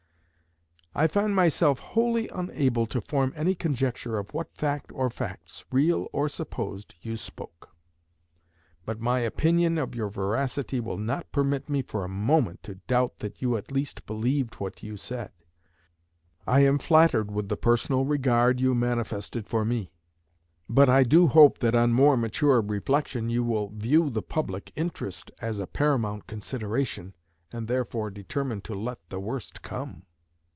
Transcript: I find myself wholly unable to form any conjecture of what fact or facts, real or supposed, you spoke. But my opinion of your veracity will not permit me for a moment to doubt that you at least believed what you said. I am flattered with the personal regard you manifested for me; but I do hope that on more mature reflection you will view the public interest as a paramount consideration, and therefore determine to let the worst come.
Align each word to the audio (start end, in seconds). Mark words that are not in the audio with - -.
I 0.93 1.07
find 1.07 1.33
myself 1.33 1.79
wholly 1.79 2.27
unable 2.27 2.85
to 2.87 2.99
form 2.99 3.31
any 3.33 3.55
conjecture 3.55 4.17
of 4.17 4.33
what 4.33 4.53
fact 4.57 4.91
or 4.91 5.09
facts, 5.09 5.63
real 5.71 6.09
or 6.11 6.27
supposed, 6.27 6.95
you 7.01 7.15
spoke. 7.15 7.73
But 8.85 8.99
my 8.99 9.19
opinion 9.19 9.77
of 9.77 9.95
your 9.95 10.09
veracity 10.09 10.81
will 10.81 10.97
not 10.97 11.31
permit 11.31 11.69
me 11.69 11.81
for 11.81 12.03
a 12.03 12.09
moment 12.09 12.61
to 12.63 12.75
doubt 12.75 13.19
that 13.19 13.41
you 13.41 13.55
at 13.55 13.71
least 13.71 14.05
believed 14.05 14.55
what 14.55 14.83
you 14.83 14.97
said. 14.97 15.31
I 16.45 16.59
am 16.65 16.77
flattered 16.77 17.31
with 17.31 17.47
the 17.47 17.55
personal 17.55 18.03
regard 18.03 18.59
you 18.59 18.75
manifested 18.75 19.47
for 19.47 19.63
me; 19.63 19.93
but 20.67 20.89
I 20.89 21.03
do 21.03 21.27
hope 21.27 21.59
that 21.59 21.73
on 21.73 21.93
more 21.93 22.17
mature 22.17 22.59
reflection 22.59 23.29
you 23.29 23.45
will 23.45 23.69
view 23.69 24.09
the 24.09 24.21
public 24.21 24.73
interest 24.75 25.31
as 25.39 25.57
a 25.57 25.67
paramount 25.67 26.27
consideration, 26.27 27.13
and 27.49 27.69
therefore 27.69 28.09
determine 28.11 28.59
to 28.63 28.75
let 28.75 28.99
the 29.07 29.21
worst 29.21 29.61
come. 29.61 30.03